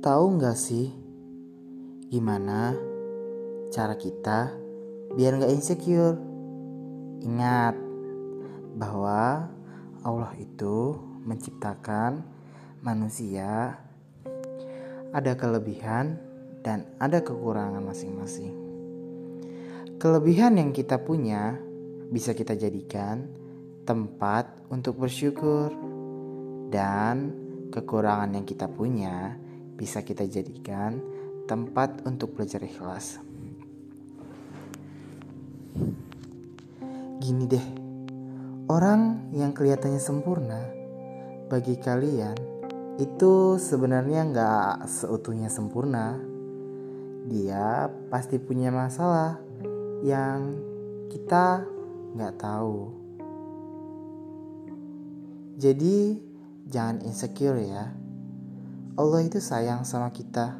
[0.00, 0.88] Tahu nggak sih
[2.08, 2.72] gimana
[3.68, 4.48] cara kita
[5.12, 6.16] biar nggak insecure?
[7.20, 7.76] Ingat
[8.80, 9.52] bahwa
[10.00, 12.24] Allah itu menciptakan
[12.80, 13.76] manusia
[15.12, 16.16] ada kelebihan
[16.64, 18.56] dan ada kekurangan masing-masing.
[20.00, 21.60] Kelebihan yang kita punya
[22.08, 23.28] bisa kita jadikan
[23.84, 25.68] tempat untuk bersyukur
[26.72, 27.36] dan
[27.68, 29.36] kekurangan yang kita punya
[29.80, 31.00] bisa kita jadikan
[31.48, 33.16] tempat untuk belajar ikhlas.
[37.24, 37.66] Gini deh,
[38.68, 40.60] orang yang kelihatannya sempurna
[41.48, 42.36] bagi kalian
[43.00, 46.20] itu sebenarnya nggak seutuhnya sempurna.
[47.24, 49.40] Dia pasti punya masalah
[50.04, 50.60] yang
[51.08, 51.64] kita
[52.12, 52.92] nggak tahu.
[55.56, 56.20] Jadi
[56.68, 58.09] jangan insecure ya.
[58.98, 60.58] Allah itu sayang sama kita.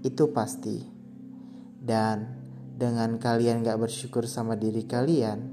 [0.00, 0.80] Itu pasti.
[1.82, 2.42] Dan
[2.78, 5.44] dengan kalian gak bersyukur sama diri kalian,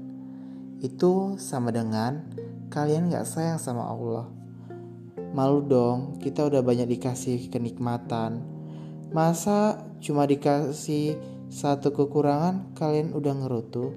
[0.80, 2.24] itu sama dengan
[2.72, 4.26] kalian gak sayang sama Allah.
[5.30, 8.42] Malu dong, kita udah banyak dikasih kenikmatan.
[9.14, 11.18] Masa cuma dikasih
[11.50, 13.94] satu kekurangan kalian udah ngerutu?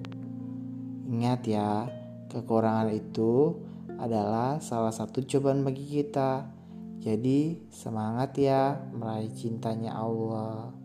[1.10, 1.90] Ingat ya,
[2.30, 3.58] kekurangan itu
[3.98, 6.50] adalah salah satu cobaan bagi kita.
[7.04, 10.83] Jadi semangat ya meraih cintanya Allah.